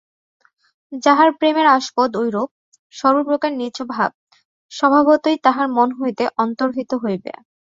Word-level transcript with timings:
যাহার 1.03 1.29
প্রেমের 1.37 1.67
আস্পদ 1.77 2.09
ঐরূপ, 2.17 2.49
সর্বপ্রকার 2.93 3.51
নীচভাব 3.55 4.09
স্বভাবতই 4.71 5.37
তাহার 5.45 5.67
মন 5.77 5.89
হইতে 5.99 6.23
অন্তর্হিত 6.37 6.91
হইবে। 7.03 7.31